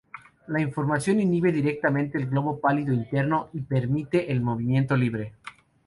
La 0.47 0.59
información 0.59 1.19
inhibe 1.19 1.51
directamente 1.51 2.17
el 2.17 2.25
globo 2.27 2.59
pálido 2.59 2.91
interno 2.91 3.49
y 3.53 3.61
permite 3.61 4.31
el 4.31 4.41
movimiento 4.41 4.97
libre. 4.97 5.33